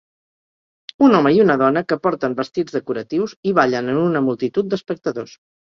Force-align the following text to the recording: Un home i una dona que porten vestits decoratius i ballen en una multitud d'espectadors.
Un 1.07 1.17
home 1.17 1.33
i 1.35 1.43
una 1.43 1.57
dona 1.63 1.85
que 1.93 1.99
porten 2.07 2.39
vestits 2.41 2.79
decoratius 2.79 3.39
i 3.53 3.57
ballen 3.61 3.95
en 3.95 4.05
una 4.09 4.27
multitud 4.31 4.75
d'espectadors. 4.75 5.41